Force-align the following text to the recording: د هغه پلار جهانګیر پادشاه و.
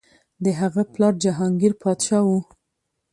د 0.43 0.45
هغه 0.59 0.81
پلار 0.93 1.13
جهانګیر 1.23 1.73
پادشاه 1.83 2.23
و. 2.27 2.31